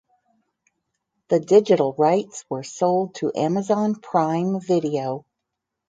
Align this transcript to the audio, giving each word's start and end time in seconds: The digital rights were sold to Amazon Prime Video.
The 1.27 1.39
digital 1.39 1.93
rights 1.95 2.43
were 2.49 2.63
sold 2.63 3.13
to 3.17 3.31
Amazon 3.35 3.93
Prime 3.93 4.59
Video. 4.59 5.27